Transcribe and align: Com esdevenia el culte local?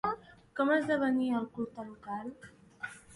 Com 0.59 0.69
esdevenia 0.75 1.37
el 1.41 1.45
culte 1.57 1.85
local? 1.91 2.33